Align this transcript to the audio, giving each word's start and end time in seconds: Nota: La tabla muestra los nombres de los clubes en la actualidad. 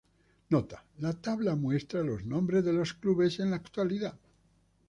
Nota: 0.53 0.79
La 0.97 1.13
tabla 1.13 1.55
muestra 1.55 2.01
los 2.01 2.25
nombres 2.25 2.65
de 2.65 2.73
los 2.73 2.95
clubes 2.95 3.39
en 3.39 3.51
la 3.51 3.57
actualidad. 3.57 4.17